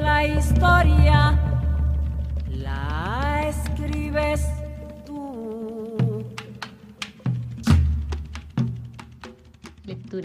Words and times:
La 0.00 0.24
historia. 0.24 1.17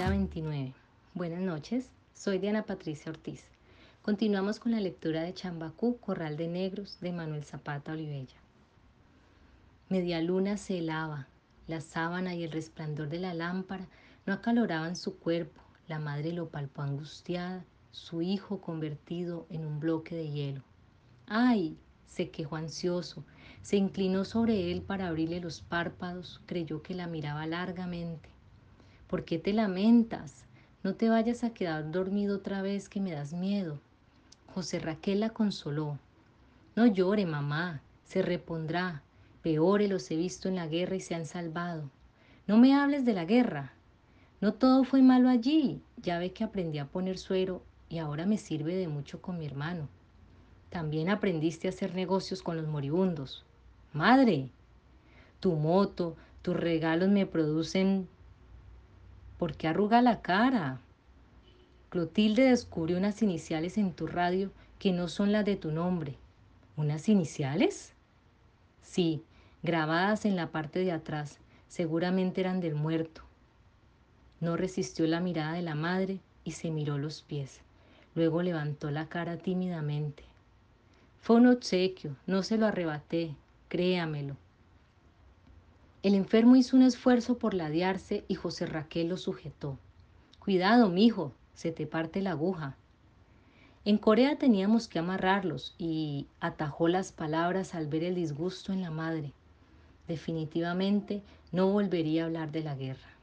29. 0.09 0.73
Buenas 1.13 1.41
noches, 1.41 1.91
soy 2.13 2.39
Diana 2.39 2.63
Patricia 2.63 3.11
Ortiz. 3.11 3.45
Continuamos 4.02 4.59
con 4.59 4.71
la 4.71 4.79
lectura 4.79 5.21
de 5.21 5.33
Chambacú, 5.33 5.97
Corral 5.97 6.35
de 6.35 6.47
Negros, 6.47 6.97
de 6.99 7.11
Manuel 7.11 7.43
Zapata 7.43 7.91
Olivella. 7.91 8.35
Media 9.89 10.21
luna 10.21 10.57
se 10.57 10.80
helaba, 10.80 11.27
la 11.67 11.80
sábana 11.80 12.33
y 12.33 12.44
el 12.44 12.52
resplandor 12.52 13.09
de 13.09 13.19
la 13.19 13.33
lámpara 13.33 13.88
no 14.25 14.33
acaloraban 14.33 14.95
su 14.95 15.19
cuerpo, 15.19 15.61
la 15.88 15.99
madre 15.99 16.33
lo 16.33 16.49
palpó 16.49 16.81
angustiada, 16.81 17.63
su 17.91 18.21
hijo 18.21 18.61
convertido 18.61 19.45
en 19.49 19.66
un 19.66 19.80
bloque 19.80 20.16
de 20.16 20.31
hielo. 20.31 20.63
¡Ay! 21.27 21.77
Se 22.13 22.30
quejó 22.30 22.58
ansioso, 22.58 23.23
se 23.63 23.76
inclinó 23.76 24.23
sobre 24.23 24.72
él 24.72 24.84
para 24.84 25.08
abrirle 25.08 25.40
los 25.40 25.62
párpados, 25.62 26.42
creyó 26.45 26.83
que 26.83 26.94
la 26.94 27.08
miraba 27.08 27.47
largamente. 27.47 28.30
¿Por 29.08 29.25
qué 29.25 29.39
te 29.39 29.52
lamentas? 29.52 30.45
No 30.84 30.94
te 30.94 31.09
vayas 31.09 31.44
a 31.44 31.56
quedar 31.56 31.91
dormido 31.91 32.36
otra 32.36 32.61
vez 32.61 32.88
que 32.88 33.02
me 33.02 33.11
das 33.11 33.34
miedo. 33.34 33.80
José 34.53 34.78
Raquel 34.78 35.22
la 35.22 35.31
consoló. 35.31 35.97
No 36.75 36.86
llore, 36.86 37.25
mamá, 37.25 37.81
se 38.03 38.22
repondrá. 38.22 39.02
Peores 39.41 39.89
los 39.89 40.11
he 40.11 40.16
visto 40.16 40.47
en 40.47 40.58
la 40.58 40.67
guerra 40.67 40.95
y 40.95 41.02
se 41.02 41.16
han 41.16 41.25
salvado. 41.25 41.89
No 42.45 42.58
me 42.58 42.75
hables 42.75 43.06
de 43.06 43.14
la 43.14 43.25
guerra. 43.25 43.73
No 44.39 44.53
todo 44.53 44.84
fue 44.84 45.02
malo 45.02 45.30
allí. 45.30 45.81
Ya 45.97 46.19
ve 46.19 46.31
que 46.31 46.44
aprendí 46.44 46.78
a 46.78 46.86
poner 46.86 47.17
suero 47.17 47.64
y 47.89 47.97
ahora 47.97 48.28
me 48.28 48.38
sirve 48.38 48.75
de 48.75 48.88
mucho 48.88 49.19
con 49.19 49.39
mi 49.39 49.47
hermano. 49.47 49.89
También 50.73 51.11
aprendiste 51.11 51.67
a 51.67 51.69
hacer 51.69 51.93
negocios 51.93 52.41
con 52.41 52.57
los 52.57 52.67
moribundos. 52.67 53.45
Madre, 53.93 54.49
tu 55.39 55.52
moto, 55.52 56.16
tus 56.41 56.57
regalos 56.57 57.09
me 57.09 57.27
producen 57.27 58.07
¿Por 59.38 59.55
qué 59.55 59.67
arruga 59.67 60.01
la 60.01 60.23
cara? 60.23 60.81
Clotilde 61.89 62.45
descubrió 62.45 62.97
unas 62.97 63.21
iniciales 63.21 63.77
en 63.77 63.94
tu 63.94 64.07
radio 64.07 64.49
que 64.79 64.94
no 64.94 65.09
son 65.09 65.31
las 65.31 65.45
de 65.45 65.57
tu 65.57 65.71
nombre. 65.71 66.16
¿Unas 66.75 67.07
iniciales? 67.07 67.94
Sí, 68.81 69.21
grabadas 69.61 70.25
en 70.25 70.35
la 70.35 70.47
parte 70.47 70.79
de 70.79 70.91
atrás. 70.91 71.38
Seguramente 71.67 72.41
eran 72.41 72.61
del 72.61 72.73
muerto. 72.73 73.21
No 74.39 74.57
resistió 74.57 75.05
la 75.05 75.19
mirada 75.19 75.53
de 75.53 75.61
la 75.61 75.75
madre 75.75 76.19
y 76.44 76.53
se 76.53 76.71
miró 76.71 76.97
los 76.97 77.21
pies. 77.21 77.61
Luego 78.16 78.41
levantó 78.41 78.89
la 78.89 79.07
cara 79.07 79.38
tímidamente. 79.38 80.33
Fue 81.23 81.38
un 81.38 81.47
obsequio, 81.47 82.17
no 82.27 82.43
se 82.43 82.57
lo 82.57 82.66
arrebaté, 82.66 83.33
créamelo. 83.69 84.35
El 86.02 86.16
enfermo 86.16 86.57
hizo 86.57 86.75
un 86.75 86.83
esfuerzo 86.83 87.38
por 87.38 87.53
ladearse 87.53 88.25
y 88.27 88.35
José 88.35 88.66
Raquel 88.66 89.07
lo 89.07 89.16
sujetó. 89.16 89.79
Cuidado, 90.39 90.89
mijo, 90.89 91.31
se 91.53 91.72
te 91.72 91.88
parte 91.88 92.22
la 92.22 92.31
aguja. 92.31 92.75
En 93.85 93.97
Corea 93.97 94.38
teníamos 94.38 94.89
que 94.89 95.00
amarrarlos 95.00 95.75
y 95.78 96.28
atajó 96.41 96.89
las 96.89 97.13
palabras 97.13 97.73
al 97.73 97.88
ver 97.88 98.03
el 98.03 98.16
disgusto 98.16 98.73
en 98.73 98.81
la 98.81 98.91
madre. 98.91 99.31
Definitivamente 100.09 101.22
no 101.53 101.72
volvería 101.72 102.23
a 102.23 102.25
hablar 102.25 102.51
de 102.51 102.63
la 102.63 102.75
guerra. 102.75 103.13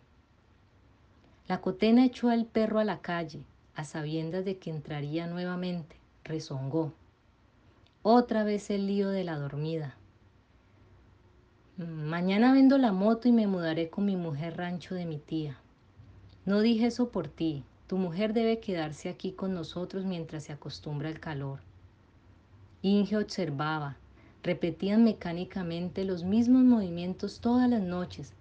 La 1.48 1.60
cotena 1.60 2.06
echó 2.06 2.30
al 2.30 2.46
perro 2.46 2.78
a 2.78 2.84
la 2.84 3.02
calle, 3.02 3.44
a 3.74 3.84
sabiendas 3.84 4.46
de 4.46 4.56
que 4.56 4.70
entraría 4.70 5.26
nuevamente. 5.26 5.96
Rezongó. 6.24 6.94
Otra 8.02 8.44
vez 8.44 8.70
el 8.70 8.86
lío 8.86 9.10
de 9.10 9.24
la 9.24 9.36
dormida. 9.36 9.94
Mañana 11.76 12.50
vendo 12.54 12.78
la 12.78 12.92
moto 12.92 13.28
y 13.28 13.32
me 13.32 13.46
mudaré 13.46 13.90
con 13.90 14.06
mi 14.06 14.16
mujer 14.16 14.56
rancho 14.56 14.94
de 14.94 15.04
mi 15.04 15.18
tía. 15.18 15.58
No 16.46 16.62
dije 16.62 16.86
eso 16.86 17.10
por 17.10 17.28
ti. 17.28 17.62
Tu 17.88 17.98
mujer 17.98 18.32
debe 18.32 18.58
quedarse 18.58 19.10
aquí 19.10 19.32
con 19.32 19.52
nosotros 19.52 20.06
mientras 20.06 20.44
se 20.44 20.52
acostumbra 20.54 21.10
al 21.10 21.20
calor. 21.20 21.60
Inge 22.80 23.18
observaba. 23.18 23.98
Repetían 24.42 25.04
mecánicamente 25.04 26.06
los 26.06 26.24
mismos 26.24 26.62
movimientos 26.64 27.40
todas 27.40 27.68
las 27.68 27.82
noches. 27.82 28.32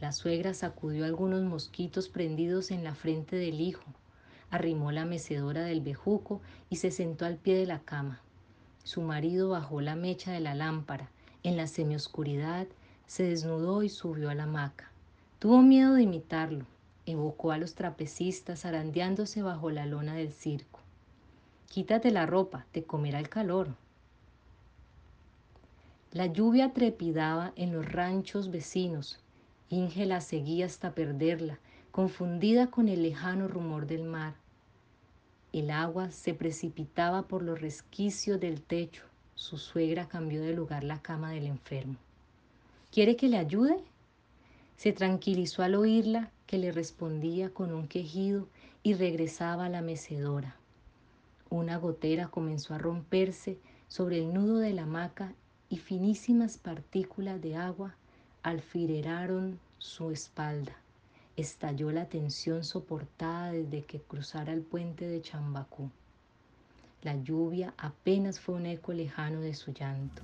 La 0.00 0.12
suegra 0.12 0.54
sacudió 0.54 1.04
algunos 1.04 1.42
mosquitos 1.42 2.08
prendidos 2.08 2.70
en 2.70 2.84
la 2.84 2.94
frente 2.94 3.34
del 3.34 3.60
hijo, 3.60 3.82
arrimó 4.48 4.92
la 4.92 5.06
mecedora 5.06 5.64
del 5.64 5.80
bejuco 5.80 6.40
y 6.70 6.76
se 6.76 6.92
sentó 6.92 7.26
al 7.26 7.34
pie 7.34 7.56
de 7.56 7.66
la 7.66 7.80
cama. 7.80 8.22
Su 8.88 9.02
marido 9.02 9.50
bajó 9.50 9.82
la 9.82 9.96
mecha 9.96 10.32
de 10.32 10.40
la 10.40 10.54
lámpara. 10.54 11.10
En 11.42 11.58
la 11.58 11.66
semioscuridad 11.66 12.66
se 13.06 13.24
desnudó 13.24 13.82
y 13.82 13.90
subió 13.90 14.30
a 14.30 14.34
la 14.34 14.44
hamaca. 14.44 14.90
Tuvo 15.38 15.60
miedo 15.60 15.92
de 15.92 16.04
imitarlo. 16.04 16.64
Evocó 17.04 17.52
a 17.52 17.58
los 17.58 17.74
trapecistas 17.74 18.64
arandeándose 18.64 19.42
bajo 19.42 19.70
la 19.70 19.84
lona 19.84 20.14
del 20.14 20.32
circo. 20.32 20.80
Quítate 21.68 22.10
la 22.10 22.24
ropa, 22.24 22.64
te 22.72 22.82
comerá 22.82 23.18
el 23.18 23.28
calor. 23.28 23.74
La 26.10 26.24
lluvia 26.24 26.72
trepidaba 26.72 27.52
en 27.56 27.74
los 27.74 27.84
ranchos 27.84 28.50
vecinos. 28.50 29.20
Inge 29.68 30.06
la 30.06 30.22
seguía 30.22 30.64
hasta 30.64 30.94
perderla, 30.94 31.58
confundida 31.90 32.68
con 32.68 32.88
el 32.88 33.02
lejano 33.02 33.48
rumor 33.48 33.86
del 33.86 34.04
mar. 34.04 34.32
El 35.58 35.72
agua 35.72 36.12
se 36.12 36.34
precipitaba 36.34 37.26
por 37.26 37.42
los 37.42 37.60
resquicios 37.60 38.38
del 38.38 38.62
techo. 38.62 39.02
Su 39.34 39.58
suegra 39.58 40.06
cambió 40.06 40.40
de 40.40 40.52
lugar 40.52 40.84
la 40.84 41.02
cama 41.02 41.32
del 41.32 41.46
enfermo. 41.46 41.96
¿Quiere 42.92 43.16
que 43.16 43.26
le 43.26 43.38
ayude? 43.38 43.82
Se 44.76 44.92
tranquilizó 44.92 45.64
al 45.64 45.74
oírla, 45.74 46.30
que 46.46 46.58
le 46.58 46.70
respondía 46.70 47.52
con 47.52 47.74
un 47.74 47.88
quejido 47.88 48.46
y 48.84 48.94
regresaba 48.94 49.64
a 49.64 49.68
la 49.68 49.82
mecedora. 49.82 50.54
Una 51.50 51.76
gotera 51.76 52.28
comenzó 52.28 52.74
a 52.74 52.78
romperse 52.78 53.58
sobre 53.88 54.18
el 54.18 54.32
nudo 54.32 54.58
de 54.58 54.72
la 54.72 54.84
hamaca 54.84 55.34
y 55.68 55.78
finísimas 55.78 56.56
partículas 56.56 57.42
de 57.42 57.56
agua 57.56 57.96
alfireraron 58.44 59.58
su 59.78 60.12
espalda. 60.12 60.76
Estalló 61.38 61.92
la 61.92 62.08
tensión 62.08 62.64
soportada 62.64 63.52
desde 63.52 63.84
que 63.84 64.00
cruzara 64.00 64.52
el 64.52 64.62
puente 64.62 65.06
de 65.06 65.22
Chambacú. 65.22 65.88
La 67.02 67.14
lluvia 67.14 67.74
apenas 67.78 68.40
fue 68.40 68.56
un 68.56 68.66
eco 68.66 68.92
lejano 68.92 69.40
de 69.40 69.54
su 69.54 69.72
llanto. 69.72 70.20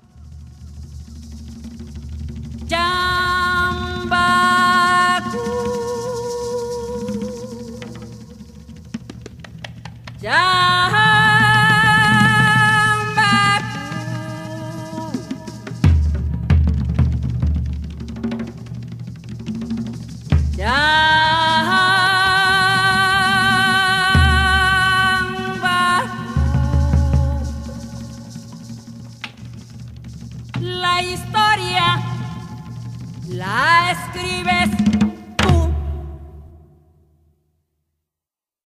La 30.64 31.02
historia 31.02 32.02
la 33.28 33.90
escribes 33.92 35.03